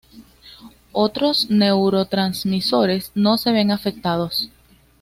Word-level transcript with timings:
Otros 0.93 1.51
neurotransmisores 1.51 3.11
no 3.13 3.37
se 3.37 3.51
ven 3.51 3.69
afectados. 3.69 4.49